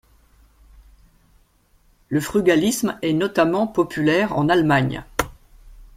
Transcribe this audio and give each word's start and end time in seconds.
Le 2.09 2.19
frugalisme 2.21 2.97
est 3.03 3.13
notamment 3.13 3.67
populaire 3.67 4.35
en 4.35 4.49
Allemagne. 4.49 5.03